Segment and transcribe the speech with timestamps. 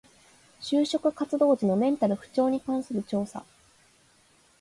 [0.59, 3.45] 就職活動時のメンタル不調に関する調査